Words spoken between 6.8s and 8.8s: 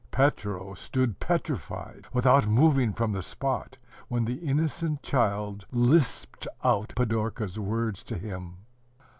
Pidorka's words to him.